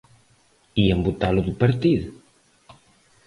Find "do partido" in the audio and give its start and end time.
1.47-2.07